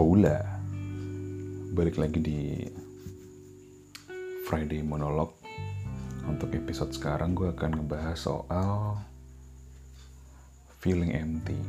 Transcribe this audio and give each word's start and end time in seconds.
Hola 0.00 0.40
Balik 1.76 2.00
lagi 2.00 2.24
di 2.24 2.64
Friday 4.48 4.80
Monolog 4.80 5.36
Untuk 6.24 6.56
episode 6.56 6.96
sekarang 6.96 7.36
gue 7.36 7.52
akan 7.52 7.76
ngebahas 7.76 8.16
soal 8.16 8.96
Feeling 10.80 11.12
empty. 11.12 11.60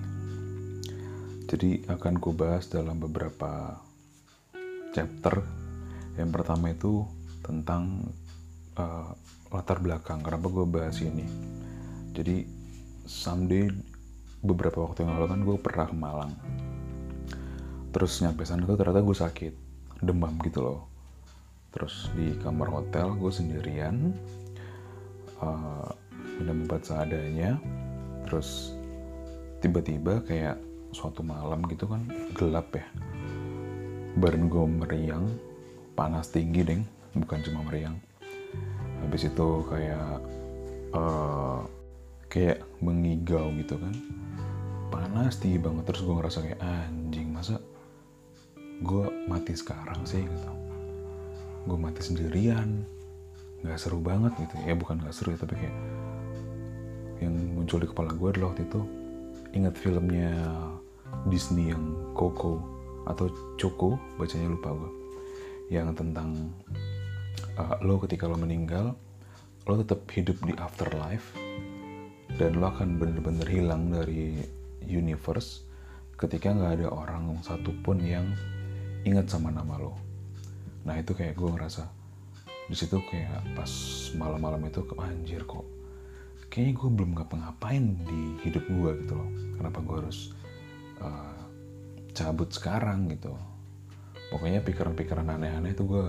Jadi 1.43 1.83
akan 1.91 2.23
gue 2.23 2.31
bahas 2.31 2.71
dalam 2.71 3.03
beberapa 3.03 3.75
chapter. 4.95 5.43
Yang 6.15 6.31
pertama 6.31 6.71
itu 6.71 7.03
tentang 7.43 8.15
uh, 8.79 9.11
latar 9.51 9.83
belakang. 9.83 10.23
Kenapa 10.23 10.47
gue 10.47 10.63
bahas 10.71 11.03
ini? 11.03 11.27
Jadi 12.15 12.47
someday 13.03 13.67
beberapa 14.39 14.87
waktu 14.87 15.03
yang 15.03 15.19
lalu 15.19 15.27
kan 15.27 15.41
gue 15.43 15.57
pernah 15.59 15.85
ke 15.91 15.95
Malang 15.99 16.33
terus 17.91 18.23
nyampe 18.23 18.47
sana 18.47 18.63
tuh 18.63 18.79
ternyata 18.79 19.03
gue 19.03 19.15
sakit 19.15 19.53
demam 20.01 20.39
gitu 20.41 20.63
loh. 20.63 20.81
Terus 21.71 22.11
di 22.15 22.35
kamar 22.39 22.67
hotel 22.67 23.15
gue 23.15 23.31
sendirian 23.31 24.11
uh, 25.39 25.87
minum 26.39 26.67
obat 26.67 26.83
seadanya. 26.83 27.55
Terus 28.27 28.75
tiba-tiba 29.63 30.23
kayak 30.25 30.57
suatu 30.91 31.23
malam 31.23 31.63
gitu 31.71 31.87
kan 31.87 32.03
gelap 32.35 32.71
ya. 32.75 32.87
Badan 34.19 34.51
gue 34.51 34.65
meriang 34.67 35.25
panas 35.95 36.31
tinggi 36.31 36.63
deng. 36.63 36.83
Bukan 37.15 37.39
cuma 37.43 37.63
meriang. 37.67 37.95
Habis 39.03 39.31
itu 39.31 39.47
kayak 39.67 40.19
uh, 40.95 41.63
kayak 42.27 42.63
mengigau 42.83 43.51
gitu 43.59 43.79
kan. 43.79 43.95
Panas 44.91 45.39
tinggi 45.39 45.59
banget 45.59 45.87
terus 45.87 46.03
gue 46.03 46.15
ngerasa 46.19 46.39
kayak 46.43 46.59
anjing 46.59 47.31
masa 47.31 47.59
gue 48.81 49.05
mati 49.29 49.53
sekarang 49.53 50.01
sih 50.03 50.25
gitu. 50.25 50.51
Gue 51.69 51.77
mati 51.77 52.01
sendirian. 52.01 52.81
Nggak 53.61 53.77
seru 53.77 54.01
banget 54.01 54.33
gitu 54.41 54.55
ya. 54.65 54.73
Bukan 54.73 55.01
nggak 55.05 55.13
seru 55.13 55.33
ya 55.33 55.39
tapi 55.39 55.55
kayak 55.57 55.77
yang 57.21 57.37
muncul 57.53 57.77
di 57.77 57.85
kepala 57.85 58.09
gue 58.17 58.29
adalah 58.33 58.49
waktu 58.49 58.65
itu 58.65 58.81
ingat 59.53 59.77
filmnya 59.77 60.33
Disney 61.29 61.69
yang 61.69 61.93
Coco 62.17 62.57
atau 63.05 63.29
Choco? 63.61 64.01
Bacanya 64.17 64.49
lupa 64.49 64.73
gue 64.73 64.91
yang 65.71 65.95
tentang 65.95 66.51
uh, 67.55 67.79
lo 67.79 67.95
ketika 68.03 68.27
lo 68.27 68.35
meninggal 68.35 68.91
lo 69.69 69.73
tetap 69.79 70.03
hidup 70.11 70.35
di 70.43 70.51
afterlife 70.59 71.31
dan 72.35 72.59
lo 72.59 72.67
akan 72.75 72.99
bener-bener 72.99 73.47
hilang 73.47 73.87
dari 73.87 74.43
universe 74.83 75.63
ketika 76.19 76.51
nggak 76.51 76.83
ada 76.83 76.87
orang 76.91 77.39
satupun 77.39 78.03
yang 78.03 78.27
ingat 79.07 79.29
sama 79.29 79.49
nama 79.53 79.77
lo. 79.77 79.93
Nah 80.85 80.97
itu 80.97 81.13
kayak 81.13 81.37
gue 81.37 81.49
ngerasa 81.49 81.83
di 82.71 82.75
situ 82.77 83.03
kayak 83.03 83.57
pas 83.57 83.71
malam-malam 84.15 84.63
itu 84.71 84.79
anjir 84.95 85.43
kok 85.43 85.67
kayaknya 86.51 86.73
gue 86.83 86.89
belum 86.91 87.11
ngapa-ngapain 87.15 87.83
di 88.03 88.21
hidup 88.43 88.67
gue 88.67 88.91
gitu 89.07 89.13
loh. 89.15 89.29
Kenapa 89.55 89.79
gue 89.79 89.97
harus 90.03 90.35
uh, 90.99 91.47
cabut 92.11 92.51
sekarang 92.51 93.07
gitu? 93.07 93.31
Pokoknya 94.27 94.59
pikiran-pikiran 94.59 95.31
aneh-aneh 95.31 95.71
itu 95.71 95.87
gue 95.87 96.05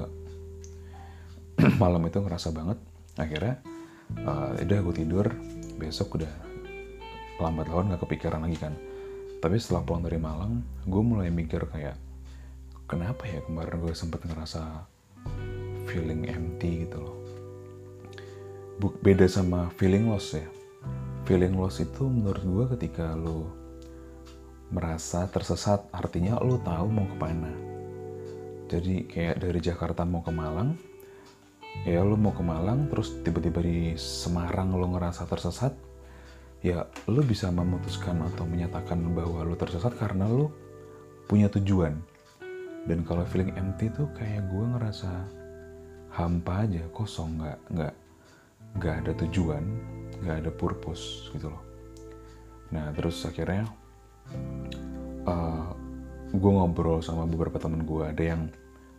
malam 1.82 2.02
itu 2.02 2.18
ngerasa 2.18 2.50
banget. 2.50 2.82
Akhirnya 3.14 3.62
uh, 4.26 4.58
udah 4.58 4.78
gue 4.82 4.94
tidur 4.98 5.26
besok 5.78 6.18
udah 6.18 6.32
lambat 7.38 7.70
laun 7.70 7.94
gak 7.94 8.02
kepikiran 8.02 8.42
lagi 8.42 8.58
kan. 8.58 8.74
Tapi 9.38 9.58
setelah 9.62 9.86
pulang 9.86 10.02
dari 10.02 10.18
Malang 10.18 10.58
gue 10.82 11.02
mulai 11.06 11.30
mikir 11.30 11.70
kayak 11.70 11.94
kenapa 12.92 13.24
ya 13.24 13.40
kemarin 13.48 13.80
gue 13.80 13.96
sempet 13.96 14.20
ngerasa 14.28 14.84
feeling 15.88 16.28
empty 16.28 16.84
gitu 16.84 17.00
loh. 17.00 17.16
Beda 19.00 19.24
sama 19.24 19.72
feeling 19.80 20.12
loss 20.12 20.36
ya. 20.36 20.44
Feeling 21.24 21.56
loss 21.56 21.80
itu 21.80 22.04
menurut 22.04 22.44
gue 22.44 22.64
ketika 22.76 23.16
lo 23.16 23.62
merasa 24.72 25.28
tersesat 25.28 25.84
artinya 25.92 26.40
lo 26.40 26.56
tahu 26.56 26.88
mau 26.88 27.04
ke 27.04 27.16
mana 27.20 27.52
jadi 28.72 29.04
kayak 29.04 29.36
dari 29.44 29.60
Jakarta 29.60 30.08
mau 30.08 30.24
ke 30.24 30.32
Malang 30.32 30.80
ya 31.84 32.00
lo 32.00 32.16
mau 32.16 32.32
ke 32.32 32.40
Malang 32.40 32.88
terus 32.88 33.20
tiba-tiba 33.20 33.60
di 33.60 33.92
Semarang 34.00 34.72
lo 34.72 34.88
ngerasa 34.96 35.28
tersesat 35.28 35.76
ya 36.64 36.88
lo 37.04 37.20
bisa 37.20 37.52
memutuskan 37.52 38.24
atau 38.32 38.48
menyatakan 38.48 38.96
bahwa 39.12 39.44
lo 39.44 39.52
tersesat 39.60 39.92
karena 40.00 40.24
lo 40.24 40.48
punya 41.28 41.52
tujuan 41.52 42.00
dan 42.86 43.06
kalau 43.06 43.22
feeling 43.28 43.54
empty 43.54 43.90
tuh 43.94 44.10
kayak 44.18 44.46
gue 44.50 44.64
ngerasa 44.74 45.10
hampa 46.12 46.66
aja 46.66 46.82
kosong 46.92 47.40
nggak 47.40 47.58
nggak 47.72 47.94
nggak 48.78 48.94
ada 49.04 49.12
tujuan 49.24 49.64
nggak 50.22 50.36
ada 50.46 50.50
purpose 50.50 51.30
gitu 51.32 51.48
loh. 51.50 51.62
Nah 52.72 52.92
terus 52.92 53.22
akhirnya 53.24 53.68
uh, 55.28 55.70
gue 56.32 56.52
ngobrol 56.52 57.04
sama 57.04 57.28
beberapa 57.28 57.60
temen 57.60 57.84
gue 57.84 58.02
ada 58.02 58.22
yang 58.22 58.42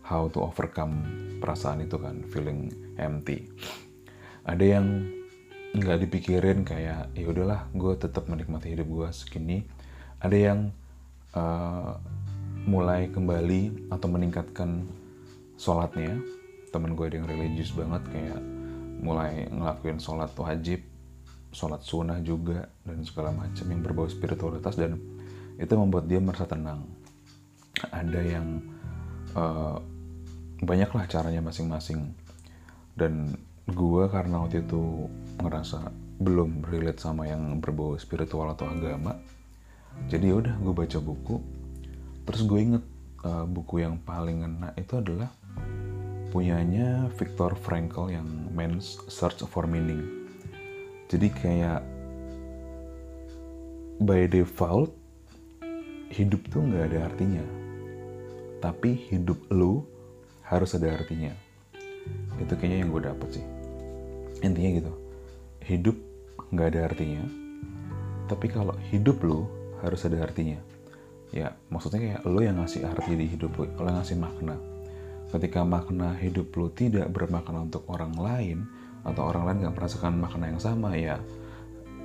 how 0.04 0.28
to 0.30 0.44
overcome 0.44 1.02
perasaan 1.40 1.86
itu 1.86 1.98
kan 1.98 2.22
feeling 2.30 2.70
empty. 3.00 3.50
Ada 4.44 4.80
yang 4.80 4.86
nggak 5.74 6.06
dipikirin 6.06 6.62
kayak 6.62 7.10
ya 7.18 7.26
udahlah 7.26 7.66
gue 7.74 7.94
tetap 7.98 8.30
menikmati 8.30 8.74
hidup 8.78 8.88
gue 8.88 9.10
segini. 9.10 9.66
Ada 10.22 10.38
yang 10.38 10.60
uh, 11.34 11.98
mulai 12.64 13.12
kembali 13.12 13.92
atau 13.92 14.08
meningkatkan 14.08 14.88
sholatnya. 15.60 16.20
Temen 16.74 16.98
gue 16.98 17.06
ada 17.06 17.16
yang 17.22 17.30
religius 17.30 17.76
banget 17.76 18.02
kayak 18.10 18.42
mulai 19.04 19.46
ngelakuin 19.52 20.00
sholat 20.00 20.32
wajib 20.40 20.80
sholat 21.54 21.86
sunnah 21.86 22.18
juga 22.26 22.66
dan 22.82 23.06
segala 23.06 23.30
macam 23.30 23.66
yang 23.70 23.86
berbau 23.86 24.10
spiritualitas 24.10 24.74
dan 24.74 24.98
itu 25.62 25.74
membuat 25.78 26.10
dia 26.10 26.18
merasa 26.18 26.50
tenang. 26.50 26.82
Ada 27.94 28.22
yang 28.26 28.48
uh, 29.38 29.78
banyaklah 30.66 31.06
caranya 31.06 31.46
masing-masing. 31.46 32.10
Dan 32.98 33.38
gue 33.70 34.04
karena 34.10 34.42
waktu 34.42 34.66
itu 34.66 35.08
ngerasa 35.40 35.94
belum 36.20 36.66
relate 36.68 37.00
sama 37.00 37.30
yang 37.30 37.62
berbau 37.64 37.96
spiritual 37.98 38.52
atau 38.52 38.70
agama 38.70 39.18
jadi 40.12 40.34
ya 40.34 40.36
udah 40.42 40.56
gue 40.62 40.74
baca 40.74 40.98
buku 41.00 41.36
terus 42.24 42.42
gue 42.48 42.60
inget 42.60 42.84
uh, 43.24 43.46
buku 43.48 43.84
yang 43.84 44.00
paling 44.02 44.44
ngena 44.44 44.72
itu 44.80 45.00
adalah 45.00 45.32
punyanya 46.34 47.08
Viktor 47.14 47.54
Frankl 47.54 48.10
yang 48.10 48.26
Man's 48.52 48.98
Search 49.06 49.46
for 49.46 49.70
Meaning. 49.70 50.02
Jadi 51.12 51.30
kayak 51.30 51.86
by 54.02 54.26
default 54.26 54.90
hidup 56.10 56.42
tuh 56.50 56.66
nggak 56.66 56.90
ada 56.90 57.00
artinya. 57.12 57.46
Tapi 58.64 58.98
hidup 59.14 59.38
lu 59.54 59.86
harus 60.48 60.74
ada 60.74 60.96
artinya. 60.96 61.36
Itu 62.42 62.58
kayaknya 62.58 62.78
yang 62.82 62.90
gue 62.90 63.04
dapet 63.06 63.30
sih. 63.38 63.46
Intinya 64.42 64.72
gitu 64.82 64.94
hidup 65.64 65.96
nggak 66.52 66.76
ada 66.76 66.92
artinya 66.92 67.24
tapi 68.28 68.52
kalau 68.52 68.76
hidup 68.92 69.24
lu 69.24 69.48
harus 69.80 70.04
ada 70.04 70.20
artinya 70.24 70.60
ya 71.34 71.50
maksudnya 71.74 72.00
kayak 72.00 72.22
lo 72.30 72.40
yang 72.46 72.62
ngasih 72.62 72.86
arti 72.86 73.18
di 73.18 73.26
hidup 73.26 73.58
lo, 73.58 73.66
lo 73.66 73.90
yang 73.90 73.98
ngasih 73.98 74.18
makna. 74.22 74.56
Ketika 75.34 75.66
makna 75.66 76.14
hidup 76.22 76.54
lo 76.54 76.70
tidak 76.70 77.10
bermakna 77.10 77.66
untuk 77.66 77.90
orang 77.90 78.14
lain 78.14 78.70
atau 79.02 79.34
orang 79.34 79.50
lain 79.50 79.58
nggak 79.66 79.76
merasakan 79.76 80.22
makna 80.22 80.54
yang 80.54 80.62
sama 80.62 80.94
ya 80.94 81.18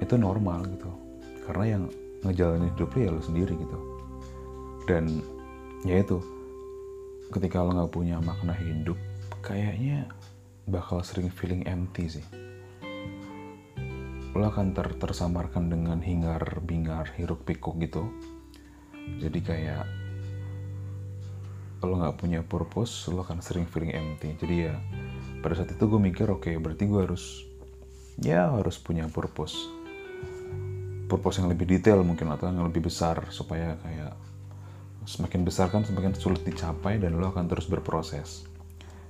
itu 0.00 0.16
normal 0.16 0.64
gitu. 0.72 0.88
Karena 1.44 1.64
yang 1.76 1.82
ngejalanin 2.24 2.72
hidup 2.72 2.88
lo 2.88 2.98
ya 3.04 3.10
lo 3.12 3.20
sendiri 3.20 3.52
gitu. 3.52 3.78
Dan 4.88 5.20
ya 5.84 6.00
itu 6.00 6.24
ketika 7.28 7.60
lo 7.60 7.76
nggak 7.76 7.92
punya 7.92 8.16
makna 8.24 8.56
hidup 8.56 8.96
kayaknya 9.44 10.08
bakal 10.64 11.04
sering 11.04 11.28
feeling 11.28 11.68
empty 11.68 12.08
sih. 12.08 12.26
Lo 14.32 14.48
akan 14.48 14.72
ter 14.72 14.88
tersamarkan 14.96 15.68
dengan 15.68 16.00
hingar 16.00 16.40
bingar 16.64 17.12
hiruk 17.20 17.44
pikuk 17.44 17.76
gitu 17.84 18.08
jadi 19.16 19.40
kayak 19.42 19.84
kalau 21.78 21.94
nggak 22.02 22.18
punya 22.18 22.40
purpose 22.42 23.06
lo 23.10 23.22
akan 23.22 23.38
sering 23.38 23.66
feeling 23.66 23.94
empty. 23.94 24.34
Jadi 24.34 24.54
ya 24.70 24.74
pada 25.38 25.54
saat 25.54 25.70
itu 25.70 25.84
gue 25.86 26.00
mikir 26.02 26.26
oke 26.26 26.50
okay, 26.50 26.54
berarti 26.58 26.90
gue 26.90 27.00
harus 27.00 27.46
ya 28.18 28.50
harus 28.50 28.76
punya 28.78 29.06
purpose. 29.06 29.54
Purpose 31.08 31.40
yang 31.40 31.48
lebih 31.48 31.64
detail 31.64 32.02
mungkin 32.04 32.28
atau 32.34 32.50
yang 32.50 32.66
lebih 32.66 32.90
besar 32.90 33.30
supaya 33.32 33.78
kayak 33.80 34.12
semakin 35.08 35.40
besar 35.40 35.72
kan 35.72 35.86
semakin 35.88 36.12
sulit 36.12 36.44
dicapai 36.44 37.00
dan 37.00 37.16
lo 37.16 37.30
akan 37.30 37.46
terus 37.48 37.70
berproses. 37.70 38.44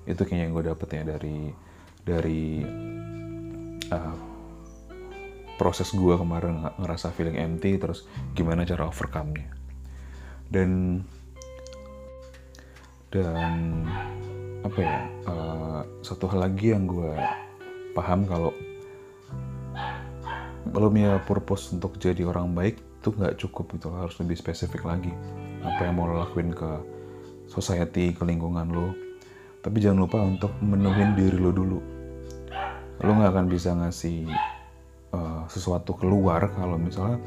Itu 0.06 0.22
kayaknya 0.28 0.44
yang 0.46 0.52
gue 0.54 0.64
dapet 0.70 0.88
ya 0.94 1.02
dari 1.02 1.50
dari 2.06 2.62
uh, 3.90 4.16
proses 5.58 5.90
gue 5.90 6.14
kemarin 6.14 6.70
ngerasa 6.78 7.10
feeling 7.10 7.34
empty 7.34 7.82
terus 7.82 8.06
gimana 8.30 8.62
cara 8.62 8.86
overcome-nya 8.86 9.57
dan 10.48 11.00
dan 13.08 13.84
apa 14.64 14.78
ya 14.80 14.98
uh, 15.28 15.80
satu 16.04 16.28
hal 16.28 16.44
lagi 16.44 16.76
yang 16.76 16.84
gue 16.84 17.12
paham 17.96 18.28
kalau 18.28 18.52
belum 20.68 20.92
ya 21.00 21.12
purpose 21.24 21.72
untuk 21.72 21.96
jadi 21.96 22.28
orang 22.28 22.52
baik 22.52 22.76
itu 22.98 23.14
nggak 23.14 23.38
cukup 23.40 23.66
itu 23.78 23.88
harus 23.94 24.14
lebih 24.20 24.36
spesifik 24.36 24.84
lagi. 24.84 25.14
Apa 25.64 25.88
yang 25.88 25.96
mau 25.96 26.10
lo 26.10 26.20
lakuin 26.20 26.52
ke 26.52 26.70
society 27.48 28.12
ke 28.12 28.22
lingkungan 28.26 28.68
lo. 28.68 28.92
Tapi 29.64 29.80
jangan 29.80 30.04
lupa 30.04 30.18
untuk 30.20 30.52
menuhin 30.60 31.16
diri 31.16 31.38
lo 31.40 31.50
dulu. 31.54 31.78
Lo 33.00 33.10
nggak 33.16 33.32
akan 33.32 33.46
bisa 33.48 33.72
ngasih 33.72 34.28
uh, 35.14 35.48
sesuatu 35.48 35.96
keluar 35.96 36.52
kalau 36.52 36.76
misalnya 36.76 37.22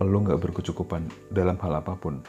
lo 0.00 0.16
nggak 0.24 0.40
berkecukupan 0.40 1.04
dalam 1.28 1.60
hal 1.60 1.84
apa 1.84 1.92
pun 1.98 2.24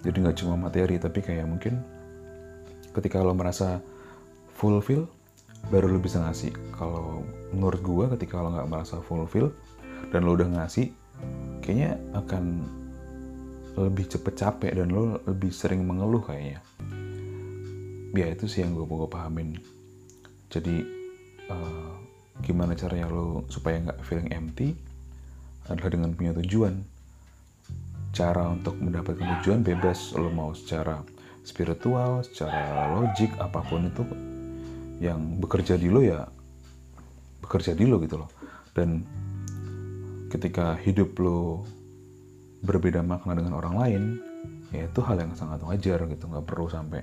jadi 0.00 0.16
nggak 0.16 0.38
cuma 0.40 0.56
materi 0.56 0.96
tapi 0.96 1.20
kayak 1.20 1.44
mungkin 1.44 1.80
ketika 2.96 3.20
lo 3.22 3.36
merasa 3.36 3.78
fulfill 4.56 5.06
baru 5.68 5.92
lo 5.92 6.00
bisa 6.00 6.24
ngasih. 6.24 6.56
Kalau 6.72 7.20
menurut 7.52 7.80
gue 7.84 8.04
ketika 8.16 8.40
lo 8.40 8.56
nggak 8.56 8.70
merasa 8.72 8.96
fulfill 9.04 9.52
dan 10.08 10.24
lo 10.24 10.32
udah 10.32 10.48
ngasih 10.48 10.88
kayaknya 11.60 12.00
akan 12.16 12.64
lebih 13.76 14.08
cepet 14.08 14.34
capek 14.40 14.72
dan 14.72 14.88
lo 14.88 15.20
lebih 15.28 15.52
sering 15.52 15.84
mengeluh 15.84 16.24
kayaknya. 16.24 16.64
Ya 18.16 18.26
itu 18.32 18.48
sih 18.48 18.64
yang 18.64 18.72
gue 18.72 18.88
mau 18.88 19.06
pahamin. 19.06 19.60
Jadi 20.50 20.82
uh, 21.52 21.94
gimana 22.40 22.72
caranya 22.74 23.06
lo 23.12 23.44
supaya 23.52 23.78
nggak 23.84 24.00
feeling 24.02 24.32
empty 24.32 24.74
adalah 25.68 25.92
dengan 25.92 26.10
punya 26.16 26.32
tujuan. 26.40 26.82
Cara 28.10 28.50
untuk 28.50 28.74
mendapatkan 28.78 29.40
tujuan 29.40 29.62
bebas. 29.62 30.12
Lo 30.18 30.30
mau 30.34 30.50
secara 30.50 31.02
spiritual, 31.46 32.26
secara 32.26 32.90
logik, 32.98 33.30
apa 33.38 33.62
pun 33.64 33.86
itu 33.88 34.02
yang 35.00 35.40
bekerja 35.40 35.80
di 35.80 35.88
lo 35.88 36.04
ya 36.04 36.28
bekerja 37.40 37.72
di 37.72 37.88
lo 37.88 37.96
gitu 38.02 38.20
loh. 38.20 38.30
Dan 38.76 39.02
ketika 40.28 40.76
hidup 40.78 41.16
lo 41.18 41.64
berbeda 42.60 43.00
makna 43.00 43.32
dengan 43.38 43.56
orang 43.56 43.74
lain, 43.80 44.02
ya 44.70 44.86
itu 44.86 45.00
hal 45.00 45.16
yang 45.16 45.32
sangat 45.32 45.64
wajar 45.64 46.04
gitu, 46.06 46.28
nggak 46.28 46.44
perlu 46.44 46.68
sampai 46.68 47.02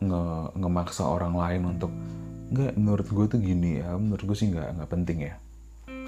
nge 0.00 0.56
ngemaksa 0.56 1.04
orang 1.04 1.36
lain 1.36 1.62
untuk 1.76 1.92
nggak 2.50 2.72
menurut 2.80 3.06
gue 3.06 3.26
tuh 3.36 3.38
gini 3.38 3.84
ya 3.84 3.94
menurut 4.00 4.24
gue 4.32 4.36
sih 4.38 4.48
nggak 4.48 4.80
nggak 4.80 4.90
penting 4.90 5.18
ya. 5.28 5.34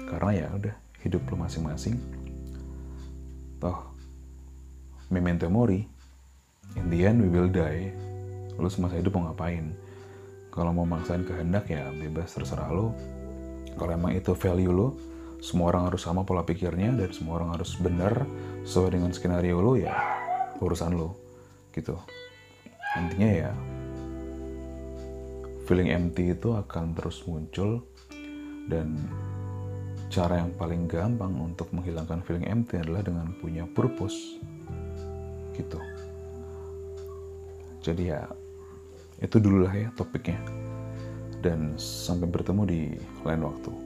Karena 0.09 0.31
ya 0.33 0.47
udah 0.49 0.75
hidup 1.05 1.21
lo 1.29 1.35
masing-masing 1.45 2.22
toh 3.63 3.79
memento 5.07 5.47
mori. 5.47 5.87
In 6.75 6.91
the 6.91 7.07
end 7.07 7.23
we 7.23 7.31
will 7.31 7.47
die. 7.47 7.95
Lo 8.59 8.67
semasa 8.67 8.99
hidup 8.99 9.15
mau 9.15 9.31
ngapain? 9.31 9.71
Kalau 10.51 10.75
mau 10.75 10.83
maksain 10.83 11.23
kehendak 11.23 11.71
ya 11.71 11.87
bebas 11.95 12.35
terserah 12.35 12.69
lo 12.69 12.93
kalau 13.73 13.91
emang 13.97 14.13
itu 14.13 14.37
value 14.37 14.69
lo 14.69 14.93
semua 15.41 15.73
orang 15.73 15.91
harus 15.91 16.05
sama 16.05 16.23
pola 16.23 16.45
pikirnya 16.45 16.93
dan 16.93 17.09
semua 17.09 17.41
orang 17.41 17.57
harus 17.57 17.75
benar 17.75 18.23
sesuai 18.63 18.95
dengan 18.95 19.11
skenario 19.11 19.59
lo 19.59 19.73
ya 19.75 19.97
urusan 20.61 20.93
lo 20.93 21.17
gitu. 21.73 21.97
Intinya 22.93 23.29
ya 23.33 23.51
feeling 25.65 25.89
empty 25.89 26.37
itu 26.37 26.53
akan 26.53 26.93
terus 26.93 27.25
muncul 27.25 27.81
dan 28.69 29.09
cara 30.13 30.45
yang 30.45 30.53
paling 30.53 30.85
gampang 30.85 31.33
untuk 31.41 31.73
menghilangkan 31.73 32.21
feeling 32.21 32.45
empty 32.45 32.77
adalah 32.77 33.01
dengan 33.01 33.33
punya 33.41 33.65
purpose. 33.73 34.37
Gitu. 35.57 35.81
Jadi 37.81 38.13
ya 38.13 38.29
itu 39.25 39.41
dulu 39.41 39.65
lah 39.65 39.73
ya 39.73 39.89
topiknya. 39.97 40.37
Dan 41.41 41.73
sampai 41.81 42.29
bertemu 42.29 42.61
di 42.69 42.81
lain 43.25 43.41
waktu 43.41 43.82